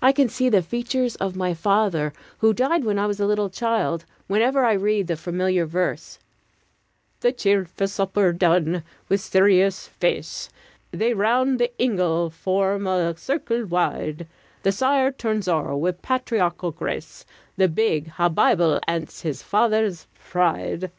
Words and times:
I 0.00 0.12
can 0.12 0.30
see 0.30 0.48
the 0.48 0.62
features 0.62 1.16
of 1.16 1.36
my 1.36 1.52
father, 1.52 2.14
who 2.38 2.54
died 2.54 2.82
when 2.82 2.98
I 2.98 3.06
was 3.06 3.20
a 3.20 3.26
little 3.26 3.50
child, 3.50 4.06
whenever 4.26 4.64
I 4.64 4.72
read 4.72 5.06
the 5.06 5.18
familiar 5.18 5.66
verse: 5.66 6.18
"The 7.20 7.30
cheerfu' 7.30 7.86
supper 7.86 8.32
done, 8.32 8.82
wi' 9.10 9.16
serious 9.16 9.86
face 9.86 10.48
They 10.92 11.12
round 11.12 11.60
the 11.60 11.70
ingle 11.78 12.30
form 12.30 12.86
a 12.86 13.14
circle 13.18 13.66
wide: 13.66 14.26
The 14.62 14.72
sire 14.72 15.12
turns 15.12 15.46
o'er, 15.46 15.76
wi' 15.76 15.90
patriarchal 15.90 16.70
grace, 16.70 17.26
The 17.58 17.68
big 17.68 18.08
ha' 18.12 18.30
Bible, 18.32 18.80
ance 18.88 19.20
his 19.20 19.42
father's 19.42 20.06
pride." 20.18 20.90